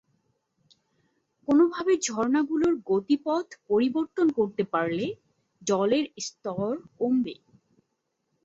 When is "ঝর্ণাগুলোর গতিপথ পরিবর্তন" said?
2.05-4.27